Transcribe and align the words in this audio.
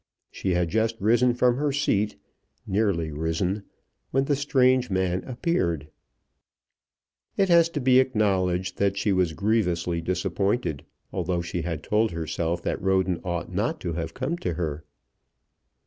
She 0.31 0.53
had 0.55 0.69
just 0.69 0.99
risen 0.99 1.35
from 1.35 1.57
her 1.57 1.71
seat, 1.71 2.15
nearly 2.65 3.11
risen, 3.11 3.65
when 4.09 4.25
the 4.25 4.35
strange 4.35 4.89
man 4.89 5.23
appeared. 5.25 5.89
It 7.37 7.49
has 7.49 7.69
to 7.69 7.79
be 7.79 7.99
acknowledged 7.99 8.79
that 8.79 8.97
she 8.97 9.13
was 9.13 9.33
grievously 9.33 10.01
disappointed, 10.01 10.83
although 11.13 11.43
she 11.43 11.61
had 11.61 11.83
told 11.83 12.09
herself 12.13 12.63
that 12.63 12.81
Roden 12.81 13.21
ought 13.23 13.53
not 13.53 13.79
to 13.81 13.93
have 13.93 14.15
come 14.15 14.39
to 14.39 14.55
her. 14.55 14.83